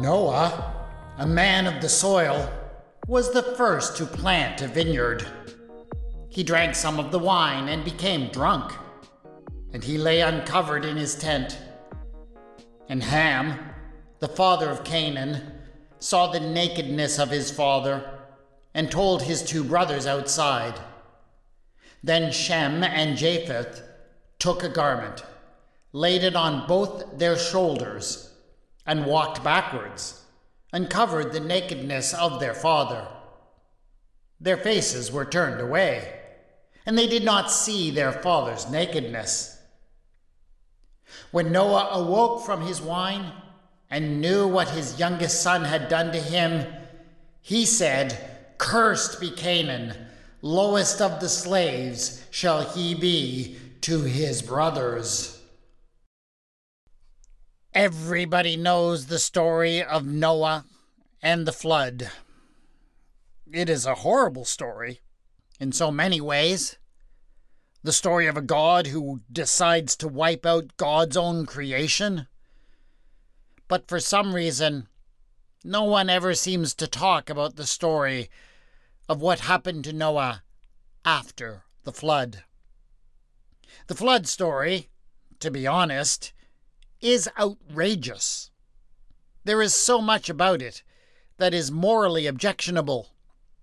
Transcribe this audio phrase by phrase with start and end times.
[0.00, 0.86] Noah,
[1.18, 2.50] a man of the soil,
[3.06, 5.26] was the first to plant a vineyard.
[6.30, 8.72] He drank some of the wine and became drunk,
[9.74, 11.58] and he lay uncovered in his tent.
[12.88, 13.58] And Ham,
[14.20, 15.52] the father of Canaan,
[15.98, 18.20] saw the nakedness of his father
[18.72, 20.80] and told his two brothers outside.
[22.02, 23.82] Then Shem and Japheth
[24.38, 25.22] took a garment,
[25.92, 28.29] laid it on both their shoulders,
[28.86, 30.22] and walked backwards,
[30.72, 33.06] and covered the nakedness of their father.
[34.40, 36.20] Their faces were turned away,
[36.86, 39.58] and they did not see their father's nakedness.
[41.30, 43.32] When Noah awoke from his wine
[43.90, 46.66] and knew what his youngest son had done to him,
[47.42, 49.94] he said, Cursed be Canaan,
[50.42, 55.39] lowest of the slaves shall he be to his brothers.
[57.74, 60.64] Everybody knows the story of Noah
[61.22, 62.10] and the flood.
[63.52, 65.00] It is a horrible story
[65.60, 66.78] in so many ways.
[67.84, 72.26] The story of a God who decides to wipe out God's own creation.
[73.68, 74.88] But for some reason,
[75.62, 78.30] no one ever seems to talk about the story
[79.08, 80.42] of what happened to Noah
[81.04, 82.42] after the flood.
[83.86, 84.88] The flood story,
[85.38, 86.32] to be honest,
[87.00, 88.50] is outrageous.
[89.44, 90.82] There is so much about it
[91.38, 93.08] that is morally objectionable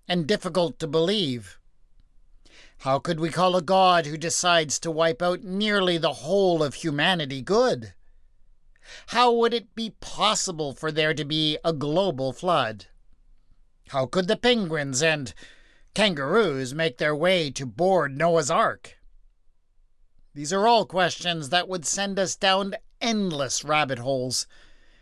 [0.08, 1.58] and difficult to believe.
[2.78, 6.74] How could we call a God who decides to wipe out nearly the whole of
[6.74, 7.94] humanity good?
[9.08, 12.86] How would it be possible for there to be a global flood?
[13.88, 15.34] How could the penguins and
[15.94, 18.96] kangaroos make their way to board Noah's Ark?
[20.34, 24.46] These are all questions that would send us down endless rabbit holes,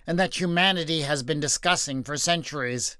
[0.06, 2.96] and that humanity has been discussing for centuries.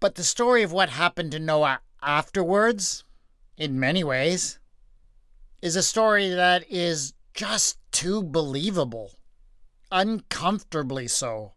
[0.00, 3.04] But the story of what happened to Noah afterwards,
[3.56, 4.58] in many ways,
[5.60, 9.12] is a story that is just too believable,
[9.90, 11.52] uncomfortably so.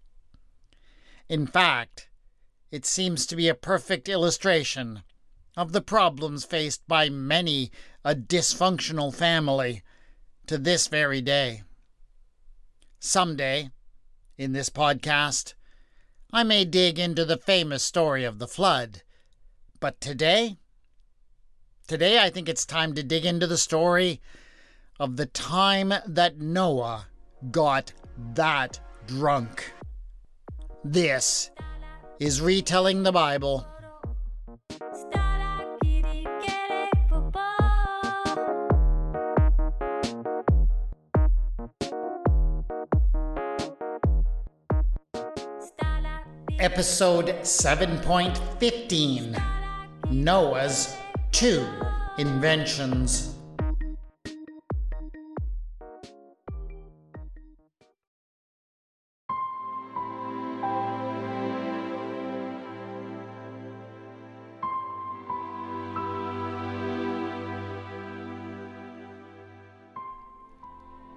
[1.30, 2.10] In fact,
[2.72, 5.04] it seems to be a perfect illustration
[5.56, 7.72] of the problems faced by many
[8.04, 9.84] a dysfunctional family
[10.48, 11.64] to this very day.
[13.00, 13.70] Someday,
[14.38, 15.54] in this podcast,
[16.34, 19.02] I may dig into the famous story of the flood
[19.82, 20.58] but today,
[21.88, 24.22] today I think it's time to dig into the story
[25.00, 27.08] of the time that Noah
[27.50, 27.92] got
[28.36, 29.74] that drunk.
[30.84, 31.50] This
[32.20, 33.66] is Retelling the Bible.
[46.82, 49.40] Episode 7.15
[50.10, 50.98] Noah's
[51.32, 51.64] two
[52.18, 53.36] inventions.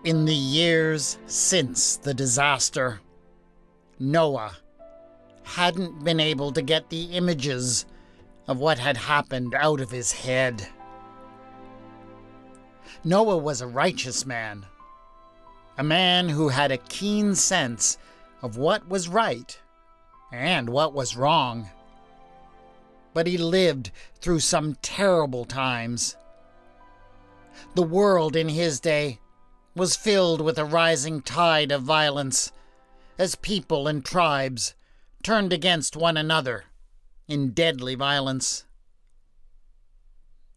[0.05, 3.01] In the years since the disaster,
[3.99, 4.59] Noah
[5.45, 7.87] hadn't been able to get the images
[8.49, 10.67] of what had happened out of his head.
[13.05, 14.67] Noah was a righteous man,
[15.79, 17.99] a man who had a keen sense
[18.43, 19.59] of what was right
[20.33, 21.69] and what was wrong.
[23.13, 23.91] But he lived
[24.21, 26.17] through some terrible times.
[27.75, 29.21] The world in his day
[29.77, 32.53] was filled with a rising tide of violence
[33.19, 34.75] as people and tribes
[35.25, 36.65] turned against one another
[37.27, 38.65] in deadly violence.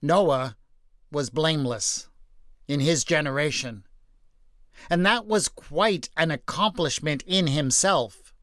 [0.02, 0.58] Noah
[1.10, 2.10] was blameless
[2.68, 3.86] in his generation,
[4.90, 8.34] and that was quite an accomplishment in himself.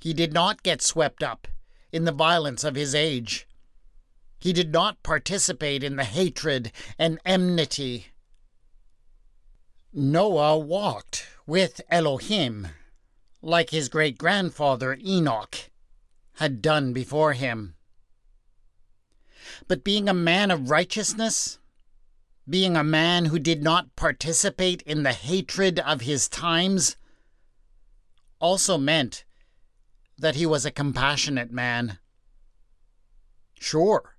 [0.00, 1.48] He did not get swept up
[1.92, 3.48] in the violence of his age.
[4.38, 8.06] He did not participate in the hatred and enmity.
[9.92, 12.68] Noah walked with Elohim,
[13.44, 15.70] like his great grandfather Enoch
[16.36, 17.74] had done before him.
[19.68, 21.58] But being a man of righteousness,
[22.48, 26.96] being a man who did not participate in the hatred of his times,
[28.40, 29.24] also meant
[30.18, 31.98] that he was a compassionate man.
[33.58, 34.16] Sure,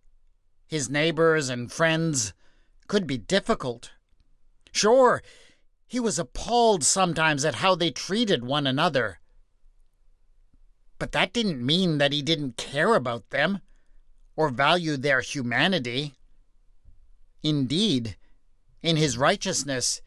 [0.67, 2.33] his neighbors and friends
[2.87, 3.91] could be difficult.
[4.71, 5.21] Sure,
[5.95, 9.21] He was appalled sometimes at how they treated one another.
[10.99, 13.61] But that didn't mean that he didn't care about them
[14.35, 16.15] or value their humanity.
[17.43, 18.17] Indeed,
[18.83, 20.01] in his righteousness,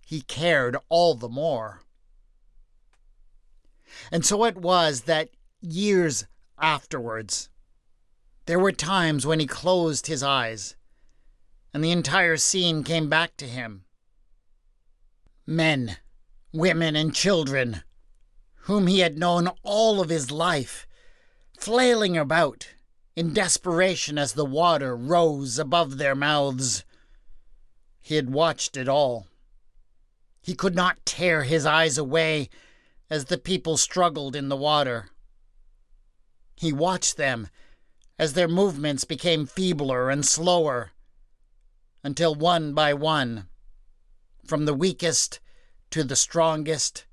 [0.00, 1.80] he cared all the more.
[4.12, 5.30] And so it was that
[5.60, 6.26] years
[6.60, 7.48] afterwards,
[8.46, 10.76] there were times when he closed his eyes
[11.74, 13.84] and the entire scene came back to him.
[15.50, 15.96] Men,
[16.52, 17.82] women, and children,
[18.64, 20.86] whom he had known all of his life,
[21.58, 22.68] flailing about
[23.16, 26.84] in desperation as the water rose above their mouths.
[28.02, 29.26] He had watched it all.
[30.42, 32.50] He could not tear his eyes away
[33.08, 35.08] as the people struggled in the water.
[36.56, 37.48] He watched them
[38.18, 40.90] as their movements became feebler and slower,
[42.04, 43.48] until one by one,
[44.48, 45.40] from the weakest
[45.90, 47.04] to the strongest,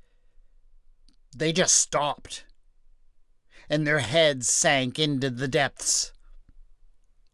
[1.35, 2.45] they just stopped,
[3.69, 6.13] and their heads sank into the depths.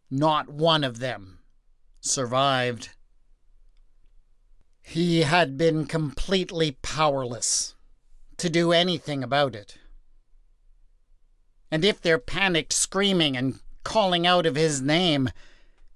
[0.09, 1.39] Not one of them
[2.01, 2.89] survived.
[4.81, 7.75] He had been completely powerless
[8.37, 9.77] to do anything about it.
[11.69, 15.29] And if their panicked screaming and calling out of his name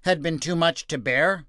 [0.02, 1.44] had been too much to bear,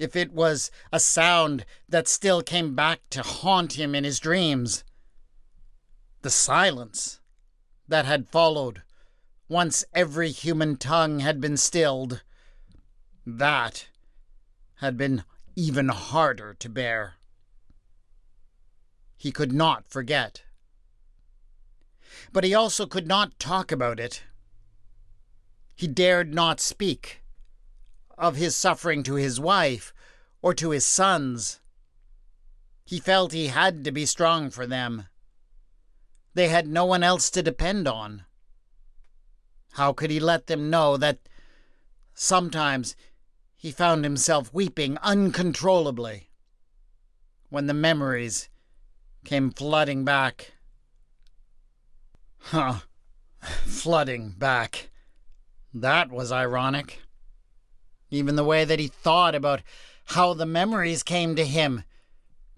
[0.00, 4.82] if it was a sound that still came back to haunt him in his dreams,
[6.22, 7.20] the silence
[7.86, 8.82] that had followed
[9.46, 12.22] once every human tongue had been stilled,
[13.26, 13.88] that
[14.76, 15.22] had been
[15.54, 17.14] even harder to bear.
[19.18, 20.44] He could not forget.
[22.32, 24.22] But he also could not talk about it.
[25.76, 27.19] He dared not speak
[28.20, 29.94] of his suffering to his wife
[30.42, 31.58] or to his sons.
[32.84, 35.06] He felt he had to be strong for them.
[36.34, 38.24] They had no one else to depend on.
[39.72, 41.18] How could he let them know that
[42.14, 42.94] sometimes
[43.56, 46.30] he found himself weeping uncontrollably
[47.48, 48.48] when the memories
[49.24, 50.52] came flooding back?
[52.38, 52.80] Huh,
[53.40, 54.90] flooding back.
[55.72, 57.00] That was ironic.
[58.10, 59.62] Even the way that he thought about
[60.06, 61.84] how the memories came to him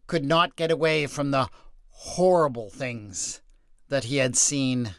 [0.07, 1.49] could not get away from the
[1.91, 3.43] horrible things
[3.89, 4.95] that he had seen.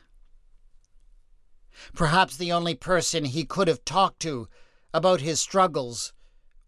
[1.94, 4.48] Perhaps the only person he could have talked to
[4.94, 6.14] about his struggles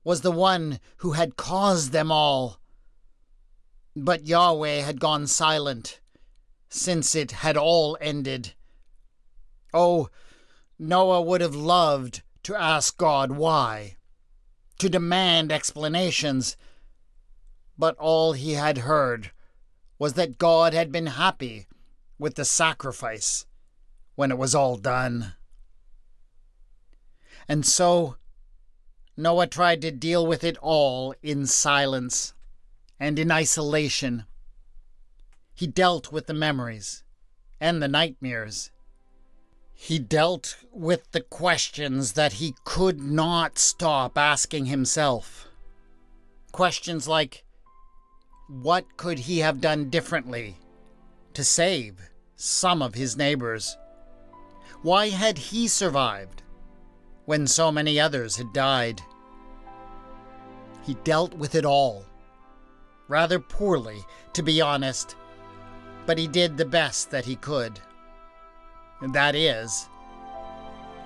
[0.04, 2.60] was the one who had caused them all.
[3.96, 6.00] But Yahweh had gone silent
[6.70, 8.54] since it had all ended.
[9.74, 10.10] Oh,
[10.78, 13.97] Noah would have loved to ask God why,
[14.77, 16.56] to demand explanations,
[17.75, 19.31] but all he had heard
[19.97, 21.65] was that God had been happy
[22.19, 23.47] with the sacrifice
[24.13, 25.33] when it was all done.
[27.47, 28.18] And so
[29.18, 32.36] Noah tried to deal with it all in silence
[33.00, 34.25] and in isolation.
[35.56, 37.03] He dealt with the memories
[37.59, 38.69] and the nightmares
[39.75, 45.47] he dealt with the questions that he could not stop asking himself.
[46.52, 47.44] Questions like
[48.47, 50.57] what could he have done differently
[51.33, 53.78] to save some of his neighbors?
[54.81, 56.42] Why had he survived
[57.26, 59.02] when so many others had died?
[60.83, 62.06] He dealt with it all.
[63.07, 65.16] Rather poorly, to be honest,
[66.06, 67.80] but he did the best that he could.
[69.14, 69.88] That is,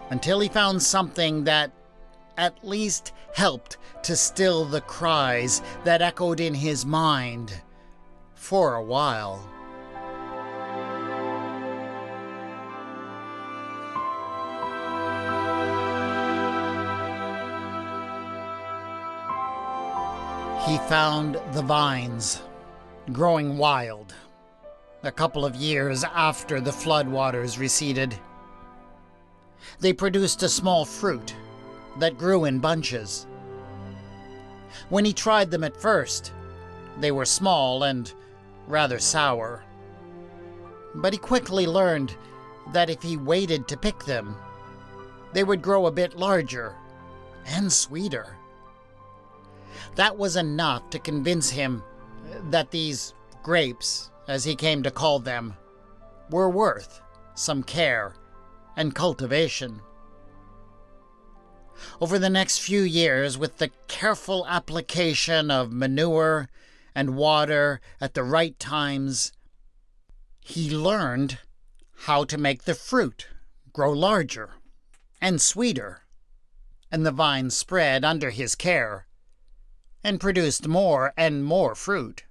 [0.10, 1.72] until he found something that
[2.38, 7.62] at least helped to still the cries that echoed in his mind
[8.36, 9.46] for a while.
[20.66, 22.42] He found the vines
[23.12, 24.14] growing wild
[25.04, 28.16] a couple of years after the floodwaters receded.
[29.80, 31.36] They produced a small fruit
[32.00, 33.26] that grew in bunches.
[34.90, 36.34] When he tried them at first,
[37.00, 38.14] they were small and
[38.68, 39.64] rather sour.
[40.96, 42.16] But he quickly learned
[42.74, 44.36] that if he waited to pick them,
[45.34, 46.76] they would grow a bit larger
[47.46, 48.36] and sweeter.
[49.96, 51.84] That was enough to convince him
[52.50, 53.14] that these
[53.44, 55.56] grapes as he came to call them,
[56.30, 57.02] were worth
[57.34, 58.14] some care
[58.78, 59.82] and cultivation.
[62.00, 66.48] Over the next few years, with the careful application of manure
[66.94, 69.32] and water at the right times,
[70.42, 71.40] he learned
[72.06, 73.28] how to make the fruit
[73.74, 74.52] grow larger
[75.20, 76.02] and sweeter,
[76.92, 79.08] and the vine spread under his care
[80.04, 82.24] and produced more and more fruit.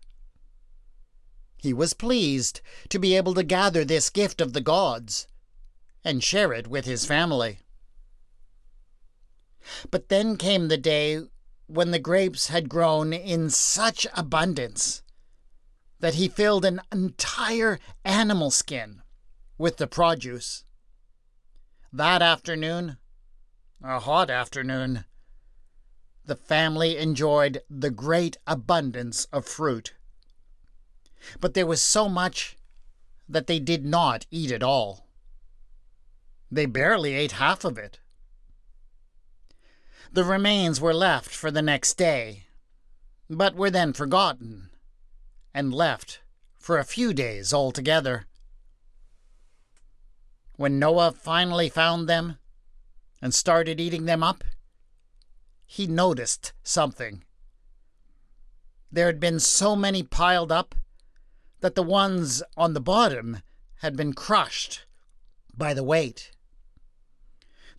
[1.59, 5.27] He was pleased to be able to gather this gift of the gods
[6.05, 7.59] and share it with his family.
[9.91, 11.21] But then came the day
[11.67, 15.03] when the grapes had grown in such abundance
[16.01, 19.03] that he filled an entire animal skin
[19.59, 20.65] with the produce.
[21.93, 22.99] That afternoon,
[23.83, 25.05] a hot afternoon,
[26.25, 29.95] the family enjoyed the great abundance of fruit.
[31.41, 32.57] But there was so much
[33.29, 35.07] that they did not eat it all.
[36.51, 38.01] They barely ate half of it.
[40.13, 42.45] The remains were left for the next day,
[43.29, 44.71] but were then forgotten
[45.53, 46.21] and left
[46.59, 48.27] for a few days altogether.
[50.57, 52.39] When Noah finally found them
[53.21, 54.45] and started eating them up,
[55.67, 57.25] he noticed something.
[58.91, 60.75] There had been so many piled up
[61.61, 63.43] that the ones on the bottom
[63.77, 64.85] had been crushed
[65.57, 66.31] by the weight.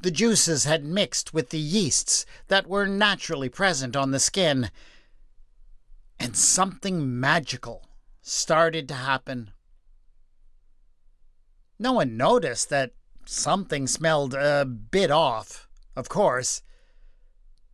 [0.01, 4.71] The juices had mixed with the yeasts that were naturally present on the skin,
[6.19, 7.89] and something magical
[8.21, 9.51] started to happen.
[11.77, 12.93] Noah noticed that
[13.25, 16.61] something smelled a bit off, of course,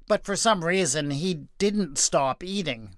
[0.07, 2.97] but for some reason he didn't stop eating.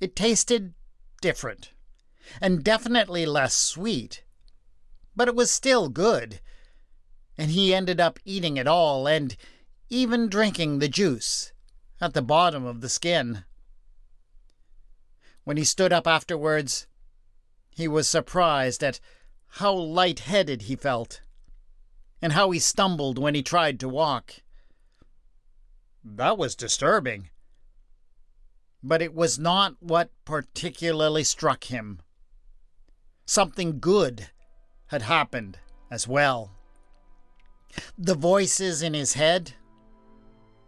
[0.00, 0.74] It tasted
[1.22, 1.70] different,
[2.38, 4.22] and definitely less sweet,
[5.16, 6.40] but it was still good
[7.38, 9.36] and he ended up eating it all and
[9.88, 11.52] even drinking the juice
[12.00, 13.44] at the bottom of the skin.
[15.44, 16.86] When he stood up afterwards,
[17.74, 19.00] he was surprised at
[19.48, 21.20] how light-headed he felt,
[22.20, 24.34] and how he stumbled when he tried to walk.
[26.04, 27.30] That was disturbing.
[28.82, 32.00] But it was not what particularly struck him.
[33.24, 34.28] Something good
[34.88, 35.58] had happened
[35.90, 36.50] as well.
[37.96, 39.54] The voices in his head,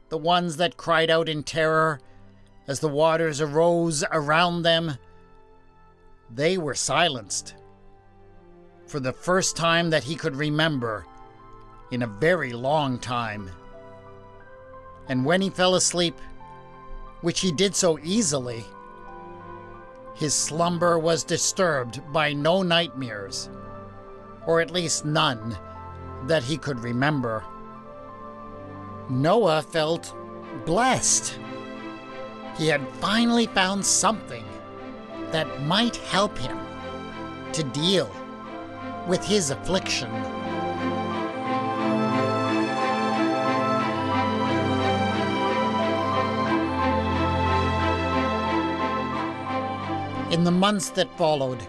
[0.09, 2.01] the ones that cried out in terror
[2.67, 4.97] as the waters arose around them,
[6.31, 7.55] they were silenced.
[8.87, 11.05] For the first time that he could remember
[11.91, 13.51] in a very long time.
[15.09, 16.19] And when he fell asleep,
[17.25, 18.67] which he did so easily,
[20.15, 23.49] his slumber was disturbed by no nightmares,
[24.47, 25.57] or at least none
[26.27, 27.43] that he could remember.
[29.09, 30.15] Noah felt
[30.67, 31.39] blessed.
[32.59, 34.45] He had finally found something
[35.31, 36.59] that might help him
[37.53, 38.15] to deal
[39.09, 40.11] with his affliction.
[50.35, 51.65] In the months that followed,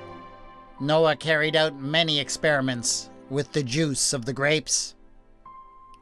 [0.79, 4.95] Noah carried out many experiments with the juice of the grapes.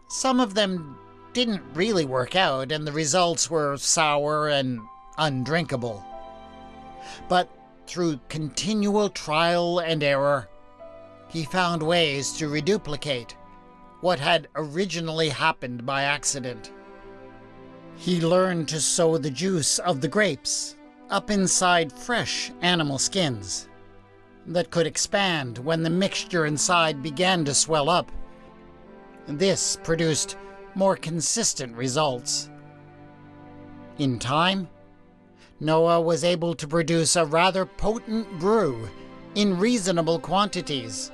[0.07, 0.97] Some of them
[1.33, 4.79] didn't really work out, and the results were sour and
[5.17, 6.05] undrinkable.
[7.27, 7.49] But
[7.85, 10.47] through continual trial and error,
[11.27, 13.35] he found ways to reduplicate
[13.99, 16.71] what had originally happened by accident.
[17.97, 20.77] He learned to sew the juice of the grapes
[21.09, 23.67] up inside fresh animal skins
[24.47, 28.11] that could expand when the mixture inside began to swell up.
[29.27, 30.37] This produced
[30.75, 32.49] more consistent results.
[33.97, 34.67] In time,
[35.59, 38.89] Noah was able to produce a rather potent brew
[39.35, 41.11] in reasonable quantities,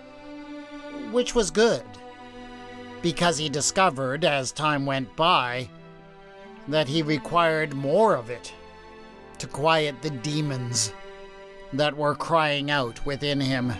[1.11, 1.83] which was good,
[3.01, 5.69] because he discovered as time went by
[6.67, 8.53] that he required more of it
[9.39, 10.93] to quiet the demons
[11.73, 13.73] that were crying out within him.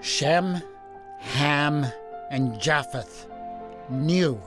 [0.00, 0.60] Shem,
[1.18, 1.86] Ham,
[2.30, 3.26] and Japheth
[3.88, 4.40] knew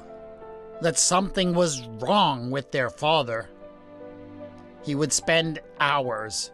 [0.82, 3.50] that something was wrong with their father.
[4.84, 6.52] He would spend hours,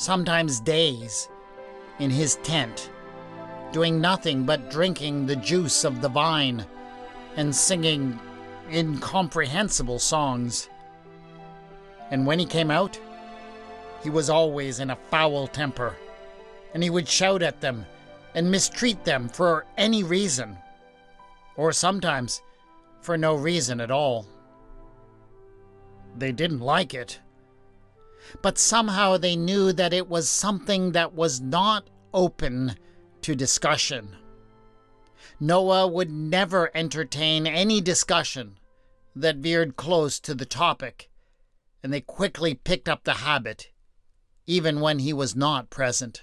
[0.00, 1.28] sometimes days,
[1.98, 2.90] in his tent
[3.70, 6.64] doing nothing but drinking the juice of the vine
[7.36, 8.18] and singing
[8.72, 10.70] incomprehensible songs.
[12.10, 12.98] And when he came out,
[14.02, 15.94] he was always in a foul temper
[16.72, 17.84] and he would shout at them
[18.34, 20.56] and mistreat them for any reason,
[21.56, 22.40] or sometimes
[23.02, 24.26] for no reason at all.
[26.16, 27.20] They didn't like it,
[28.42, 32.76] but somehow they knew that it was something that was not open
[33.22, 34.16] to discussion.
[35.38, 38.58] Noah would never entertain any discussion
[39.16, 41.10] that veered close to the topic,
[41.82, 43.70] and they quickly picked up the habit,
[44.46, 46.22] even when he was not present.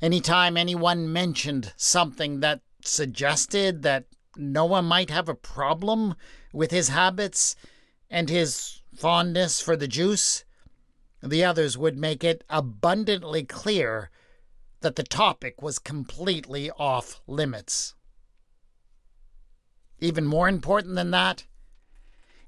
[0.00, 4.04] Anytime anyone mentioned something that suggested that
[4.36, 6.14] Noah might have a problem
[6.52, 7.56] with his habits
[8.10, 10.44] and his fondness for the juice,
[11.22, 14.10] the others would make it abundantly clear
[14.80, 17.94] that the topic was completely off limits.
[20.00, 21.44] Even more important than that,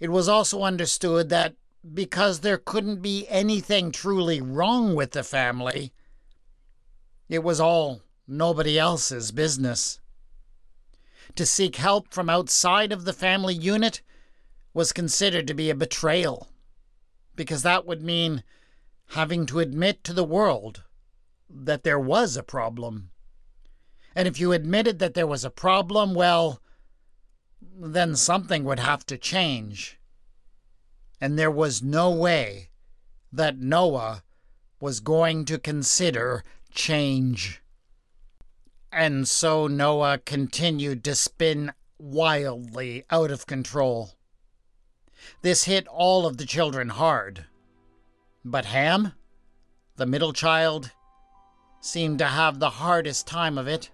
[0.01, 1.55] it was also understood that
[1.93, 5.93] because there couldn't be anything truly wrong with the family,
[7.29, 10.01] it was all nobody else's business.
[11.37, 14.03] To seek help from outside of the family unit
[14.75, 16.49] was considered to be a betrayal,
[17.37, 18.43] because that would mean
[19.11, 20.83] having to admit to the world
[21.49, 23.11] that there was a problem.
[24.14, 26.61] And if you admitted that there was a problem, well,
[27.76, 29.99] then something would have to change.
[31.21, 32.69] And there was no way
[33.33, 34.23] that Noah
[34.81, 37.62] was going to consider change.
[38.93, 44.12] And so Noah continued to spin wildly out of control.
[45.43, 47.47] This hit all of the children hard.
[48.45, 49.12] But Ham,
[49.97, 50.90] the middle child,
[51.81, 53.90] seemed to have the hardest time of it.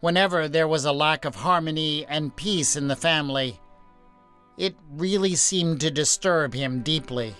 [0.00, 3.60] Whenever there was a lack of harmony and peace in the family,
[4.56, 7.34] it really seemed to disturb him deeply.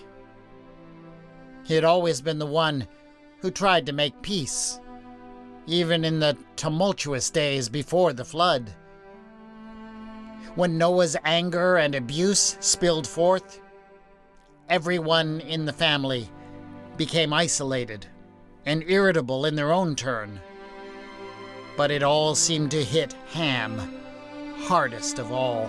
[1.63, 2.87] He had always been the one
[3.41, 4.79] who tried to make peace,
[5.67, 8.73] even in the tumultuous days before the flood.
[10.55, 13.61] When Noah's anger and abuse spilled forth,
[14.67, 16.29] everyone in the family
[16.97, 18.07] became isolated
[18.65, 20.39] and irritable in their own turn.
[21.77, 23.99] But it all seemed to hit Ham
[24.63, 25.65] hardest of all.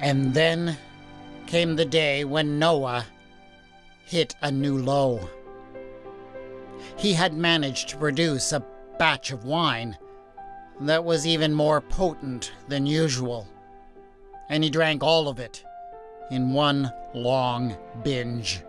[0.00, 0.76] And then
[1.46, 3.04] came the day when Noah
[4.08, 5.28] hit a new low.
[6.96, 8.64] He had managed to produce a
[8.98, 9.98] batch of wine
[10.80, 13.46] that was even more potent than usual,
[14.48, 15.62] and he drank all of it
[16.30, 18.62] in one long binge.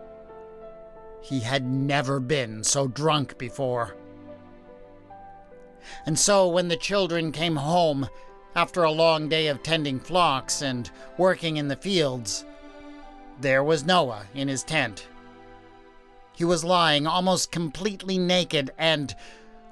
[1.22, 3.96] He had never been so drunk before.
[6.04, 8.10] And so, when the children came home
[8.54, 12.44] after a long day of tending flocks and working in the fields,
[13.40, 15.06] there was Noah in his tent.
[16.40, 19.14] He was lying almost completely naked, and,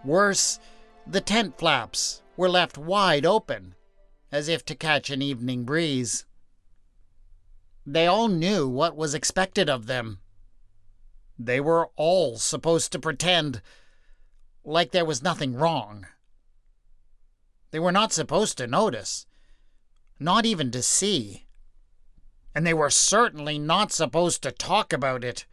[0.04, 0.60] worse,
[1.06, 3.74] the tent flaps were left wide open,
[4.30, 6.26] as if to catch an evening breeze.
[7.86, 10.18] They all knew what was expected of them.
[11.38, 13.62] They were all supposed to pretend
[14.62, 16.06] like there was nothing wrong.
[17.70, 19.24] They were not supposed to notice,
[20.20, 21.46] not even to see.
[22.54, 25.46] And they were certainly not supposed to talk about it.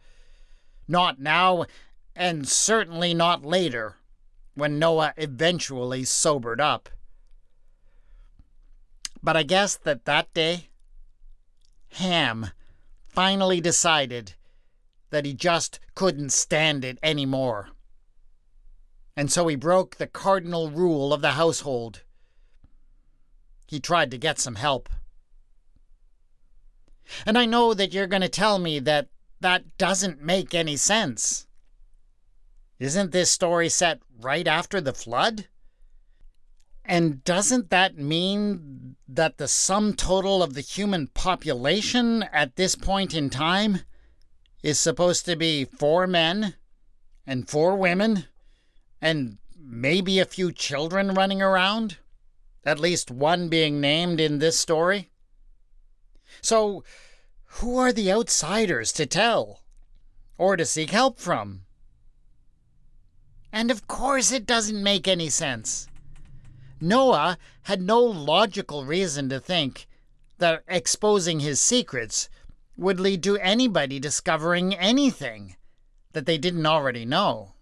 [0.88, 1.66] Not now,
[2.14, 3.96] and certainly not later
[4.54, 6.88] when Noah eventually sobered up.
[9.22, 10.68] But I guess that that day,
[11.94, 12.50] Ham
[13.08, 14.34] finally decided
[15.10, 17.70] that he just couldn't stand it anymore.
[19.16, 22.02] And so he broke the cardinal rule of the household.
[23.66, 24.88] He tried to get some help.
[27.24, 29.08] And I know that you're going to tell me that
[29.40, 31.46] that doesn't make any sense.
[32.78, 35.46] Isn't this story set right after the flood?
[36.84, 43.12] And doesn't that mean that the sum total of the human population at this point
[43.12, 43.80] in time
[44.62, 46.54] is supposed to be four men
[47.26, 48.26] and four women
[49.02, 51.98] and maybe a few children running around?
[52.64, 55.10] At least one being named in this story?
[56.40, 56.84] So,
[57.60, 59.62] who are the outsiders to tell
[60.36, 61.62] or to seek help from?
[63.50, 65.88] And of course, it doesn't make any sense.
[66.82, 69.88] Noah had no logical reason to think
[70.36, 72.28] that exposing his secrets
[72.76, 75.56] would lead to anybody discovering anything
[76.12, 77.54] that they didn't already know.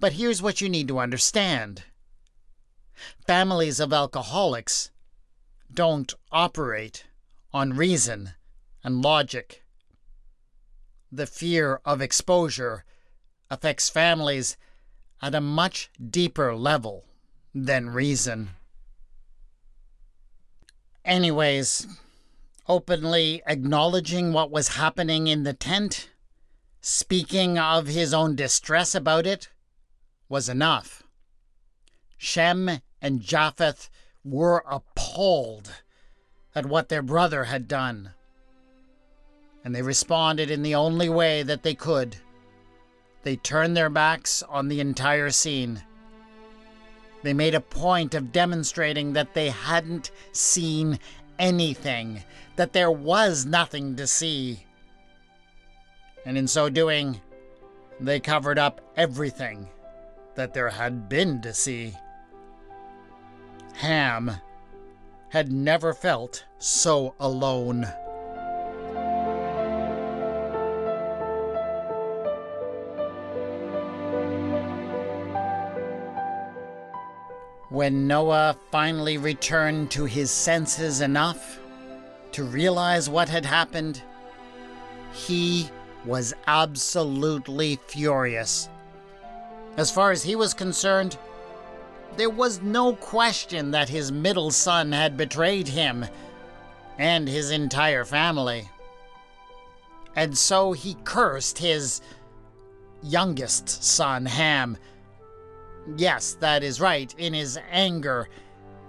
[0.00, 1.84] But here's what you need to understand
[3.26, 4.90] Families of alcoholics
[5.72, 7.04] don't operate
[7.52, 8.32] on reason
[8.82, 9.64] and logic.
[11.10, 12.84] The fear of exposure
[13.50, 14.56] affects families
[15.22, 17.04] at a much deeper level
[17.54, 18.50] than reason.
[21.04, 21.86] Anyways,
[22.68, 26.10] openly acknowledging what was happening in the tent,
[26.80, 29.48] speaking of his own distress about it,
[30.28, 31.04] was enough.
[32.18, 33.88] Shem and Japheth
[34.24, 35.72] were appalled
[36.56, 38.10] at what their brother had done,
[39.62, 42.16] and they responded in the only way that they could.
[43.24, 45.82] They turned their backs on the entire scene.
[47.22, 50.98] They made a point of demonstrating that they hadn't seen
[51.38, 52.22] anything,
[52.56, 54.64] that there was nothing to see.
[56.24, 57.20] And in so doing,
[58.00, 59.68] they covered up everything
[60.36, 61.94] that there had been to see.
[63.74, 64.30] Ham
[65.30, 67.86] had never felt so alone.
[77.68, 81.58] When Noah finally returned to his senses enough
[82.32, 84.02] to realize what had happened,
[85.12, 85.68] he
[86.04, 88.68] was absolutely furious.
[89.76, 91.18] As far as he was concerned,
[92.16, 96.06] there was no question that his middle son had betrayed him
[96.98, 98.70] and his entire family.
[100.14, 102.00] And so he cursed his
[103.02, 104.78] youngest son, Ham.
[105.96, 107.14] Yes, that is right.
[107.18, 108.28] In his anger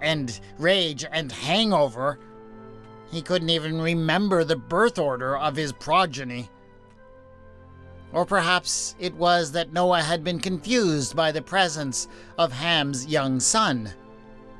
[0.00, 2.18] and rage and hangover,
[3.10, 6.48] he couldn't even remember the birth order of his progeny.
[8.12, 13.38] Or perhaps it was that Noah had been confused by the presence of Ham's young
[13.38, 13.92] son,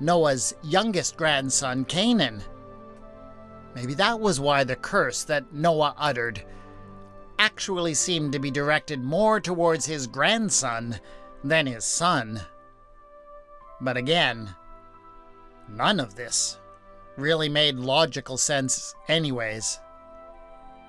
[0.01, 2.43] Noah's youngest grandson, Canaan.
[3.75, 6.45] Maybe that was why the curse that Noah uttered
[7.39, 11.01] actually seemed to be directed more towards his grandson
[11.43, 12.41] than his son.
[13.81, 14.55] But again,
[15.69, 16.59] none of this
[17.17, 19.79] really made logical sense, anyways.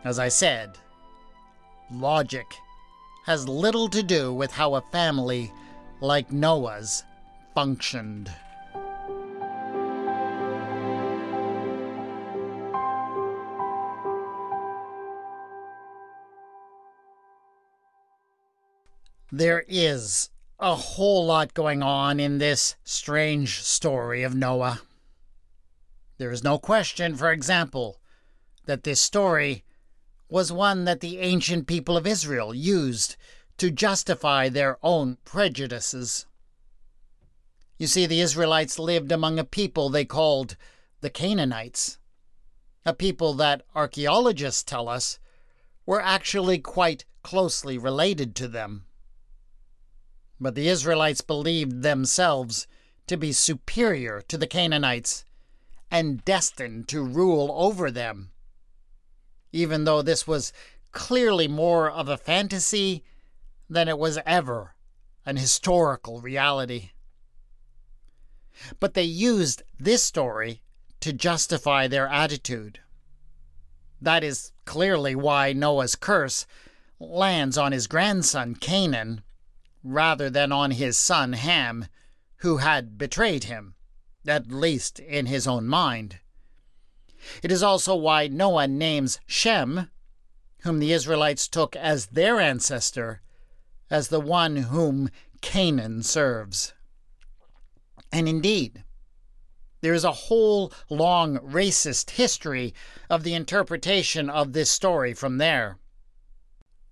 [0.03, 0.77] As I said,
[1.91, 2.55] logic
[3.25, 5.51] has little to do with how a family
[6.01, 7.03] like Noah's
[7.53, 8.31] functioned.
[19.31, 24.81] There is a whole lot going on in this strange story of Noah.
[26.17, 28.01] There is no question, for example,
[28.65, 29.63] that this story
[30.29, 33.15] was one that the ancient people of Israel used
[33.57, 36.27] to justify their own prejudices.
[37.77, 40.55] You see, the Israelites lived among a people they called
[41.01, 41.97] the Canaanites,
[42.85, 45.19] a people that archaeologists tell us
[45.85, 48.85] were actually quite closely related to them.
[50.39, 52.67] But the Israelites believed themselves
[53.07, 55.25] to be superior to the Canaanites
[55.89, 58.31] and destined to rule over them
[59.51, 60.53] even though this was
[60.91, 63.03] clearly more of a fantasy
[63.69, 64.75] than it was ever
[65.25, 66.91] an historical reality.
[68.79, 70.61] But they used this story
[71.01, 72.79] to justify their attitude.
[74.01, 76.45] That is clearly why Noah's curse
[76.99, 79.21] lands on his grandson Canaan
[79.83, 81.87] rather than on his son Ham,
[82.37, 83.75] who had betrayed him,
[84.27, 86.19] at least in his own mind.
[87.43, 89.89] It is also why Noah names Shem,
[90.61, 93.21] whom the Israelites took as their ancestor,
[93.89, 95.09] as the one whom
[95.41, 96.73] Canaan serves.
[98.11, 98.83] And indeed,
[99.81, 102.73] there is a whole long racist history
[103.09, 105.77] of the interpretation of this story from there.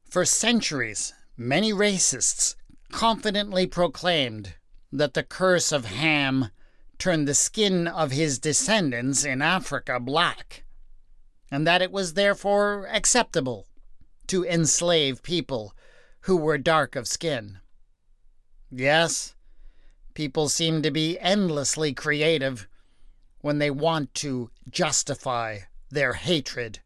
[0.09, 2.55] For centuries, many racists
[2.91, 4.55] confidently proclaimed
[4.91, 6.49] that the curse of Ham
[6.97, 10.63] turned the skin of his descendants in Africa black,
[11.51, 13.67] and that it was therefore acceptable
[14.27, 15.73] to enslave people
[16.21, 17.59] who were dark of skin.
[18.69, 19.35] Yes,
[20.13, 22.67] people seem to be endlessly creative
[23.41, 26.79] when they want to justify their hatred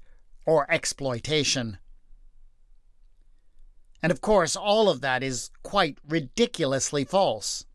[0.46, 1.78] or exploitation.
[4.04, 7.66] And of course, all of that is quite ridiculously false.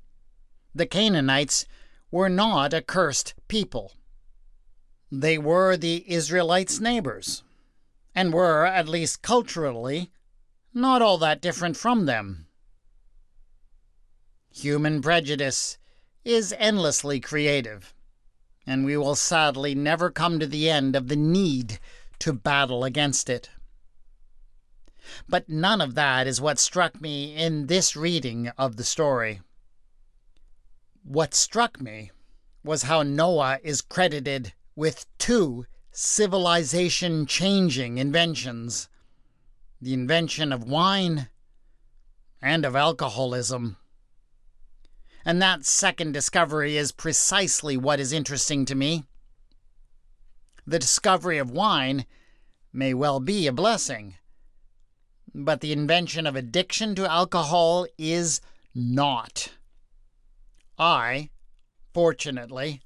[0.74, 1.66] The Canaanites
[2.16, 3.92] were not a cursed people.
[5.12, 7.42] They were the Israelites' neighbors,
[8.14, 10.10] and were, at least culturally,
[10.72, 12.46] not all that different from them.
[14.50, 15.76] Human prejudice
[16.24, 17.92] is endlessly creative,
[18.66, 21.78] and we will sadly never come to the end of the need
[22.20, 23.50] to battle against it.
[25.28, 29.42] But none of that is what struck me in this reading of the story.
[31.08, 32.10] What struck me
[32.64, 38.88] was how Noah is credited with two civilization changing inventions
[39.80, 41.28] the invention of wine
[42.42, 43.76] and of alcoholism.
[45.24, 49.04] And that second discovery is precisely what is interesting to me.
[50.66, 52.04] The discovery of wine
[52.72, 54.16] may well be a blessing,
[55.32, 58.40] but the invention of addiction to alcohol is
[58.74, 59.52] not.
[60.78, 61.30] I,
[61.94, 62.82] fortunately,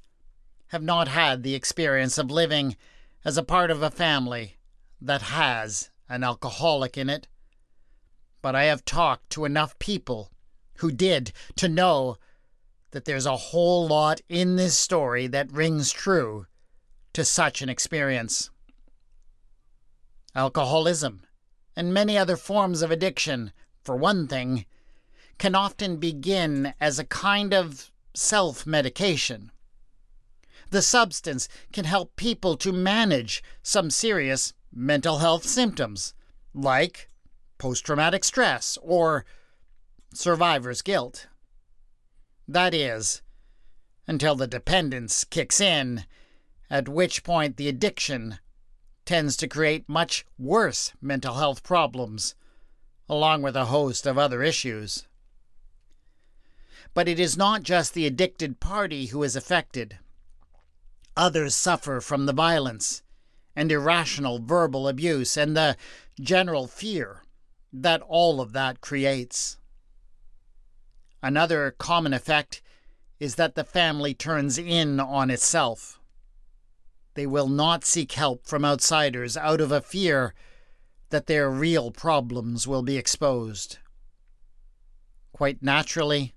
[0.69, 2.77] have not had the experience of living
[3.25, 4.57] as a part of a family
[5.01, 7.27] that has an alcoholic in it,
[8.43, 10.31] but I have talked to enough people
[10.79, 12.17] who did to know
[12.93, 16.47] that there's a whole lot in this story that rings true
[17.13, 18.51] to such an experience.
[20.35, 21.23] Alcoholism
[21.77, 24.65] and many other forms of addiction, for one thing,
[25.41, 29.51] can often begin as a kind of self medication.
[30.69, 36.13] The substance can help people to manage some serious mental health symptoms,
[36.53, 37.09] like
[37.57, 39.25] post traumatic stress or
[40.13, 41.27] survivor's guilt.
[42.47, 43.23] That is,
[44.07, 46.05] until the dependence kicks in,
[46.69, 48.41] at which point the addiction
[49.07, 52.35] tends to create much worse mental health problems,
[53.09, 55.07] along with a host of other issues.
[56.93, 59.99] But it is not just the addicted party who is affected.
[61.17, 63.03] Others suffer from the violence
[63.55, 65.77] and irrational verbal abuse and the
[66.21, 67.23] general fear
[67.73, 69.57] that all of that creates.
[71.23, 72.63] Another common effect
[73.19, 76.01] is that the family turns in on itself.
[77.15, 80.35] They will not seek help from outsiders out of a fear
[81.11, 83.79] that their real problems will be exposed.
[85.33, 86.35] Quite naturally,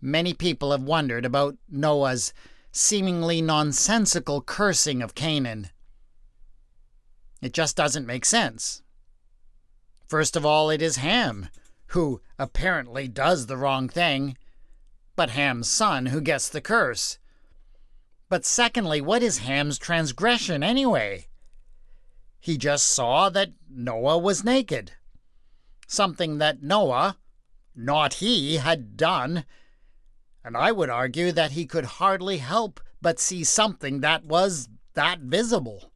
[0.00, 2.32] many people have wondered about Noah's
[2.70, 5.70] seemingly nonsensical cursing of Canaan.
[7.40, 8.82] It just doesn't make sense.
[10.06, 11.48] First of all, it is Ham
[11.88, 14.36] who apparently does the wrong thing,
[15.16, 17.18] but Ham's son who gets the curse.
[18.28, 21.28] But secondly, what is Ham's transgression anyway?
[22.40, 24.92] He just saw that Noah was naked.
[25.86, 27.16] Something that Noah,
[27.74, 29.44] not he, had done.
[30.48, 35.18] And I would argue that he could hardly help but see something that was that
[35.20, 35.92] visible.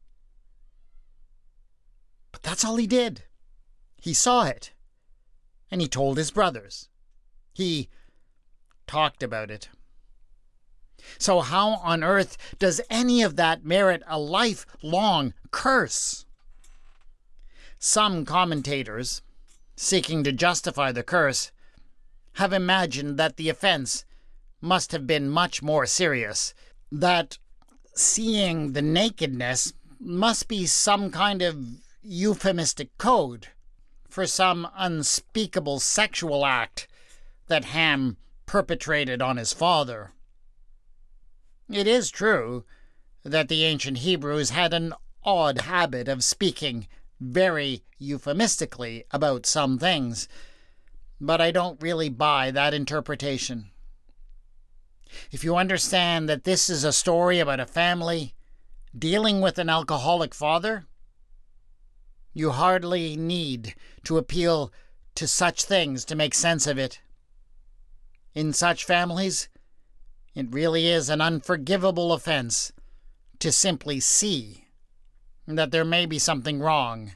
[2.31, 3.23] But that's all he did.
[3.99, 4.71] He saw it
[5.71, 6.87] and he told his brothers.
[7.51, 7.89] He
[8.85, 9.69] talked about it.
[11.17, 16.25] So, how on earth does any of that merit a lifelong curse?
[17.79, 19.23] Some commentators,
[19.75, 21.51] seeking to justify the curse,
[22.33, 24.05] have imagined that the offense
[24.63, 26.53] must have been much more serious,
[26.89, 27.37] that
[27.93, 31.57] seeing the nakedness must be some kind of
[32.01, 33.49] euphemistic code
[34.07, 36.87] for some unspeakable sexual act
[37.47, 40.13] that Ham perpetrated on his father.
[41.69, 42.63] It is true
[43.23, 46.87] that the ancient Hebrews had an odd habit of speaking
[47.19, 50.29] very euphemistically about some things,
[51.19, 53.71] but I don't really buy that interpretation.
[55.31, 58.33] If you understand that this is a story about a family
[58.97, 60.85] dealing with an alcoholic father,
[62.33, 64.71] you hardly need to appeal
[65.15, 66.99] to such things to make sense of it.
[68.33, 69.49] In such families,
[70.33, 72.71] it really is an unforgivable offense
[73.39, 74.65] to simply see
[75.45, 77.11] that there may be something wrong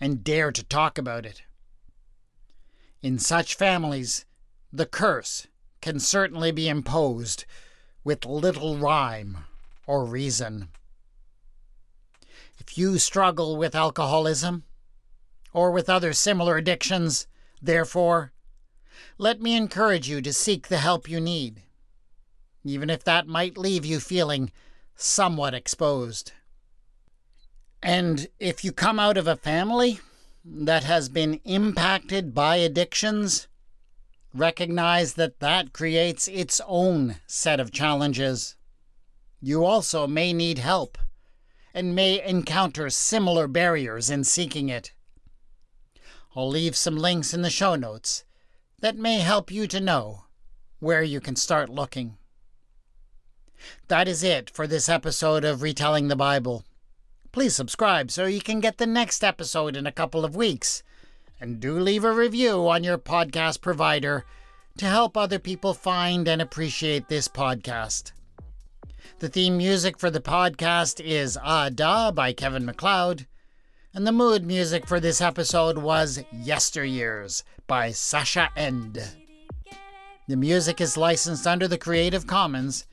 [0.00, 1.42] and dare to talk about it.
[3.02, 4.26] In such families,
[4.72, 5.48] the curse
[5.80, 7.44] can certainly be imposed
[8.04, 9.38] with little rhyme
[9.86, 10.68] or reason.
[12.58, 14.64] If you struggle with alcoholism
[15.52, 17.26] or with other similar addictions,
[17.60, 18.32] therefore,
[19.18, 21.62] let me encourage you to seek the help you need,
[22.64, 24.52] even if that might leave you feeling
[24.94, 26.32] somewhat exposed.
[27.82, 30.00] And if you come out of a family
[30.44, 33.48] that has been impacted by addictions,
[34.34, 38.56] recognize that that creates its own set of challenges.
[39.40, 40.98] You also may need help
[41.72, 44.92] and may encounter similar barriers in seeking it.
[46.34, 48.24] I'll leave some links in the show notes
[48.80, 50.24] that may help you to know
[50.78, 52.16] where you can start looking.
[53.88, 56.64] That is it for this episode of Retelling the Bible.
[57.32, 60.82] Please subscribe so you can get the next episode in a couple of weeks.
[61.40, 64.26] And do leave a review on your podcast provider
[64.76, 68.12] to help other people find and appreciate this podcast.
[69.20, 73.26] The theme music for the podcast is Ah Da by Kevin MacLeod,
[73.94, 79.02] and the mood music for this episode was Yesteryears by Sascha End.
[80.28, 82.86] The music is licensed under the Creative Commons